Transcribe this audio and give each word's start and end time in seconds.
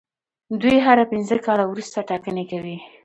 دوی 0.61 0.77
هر 0.85 0.97
پنځه 1.11 1.35
کاله 1.45 1.65
وروسته 1.67 1.97
ټاکنې 2.09 2.43
کوي. 2.51 2.77